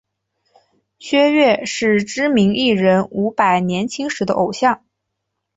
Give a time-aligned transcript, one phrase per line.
[0.97, 4.83] 薛岳是知名艺人伍佰年轻时的偶像。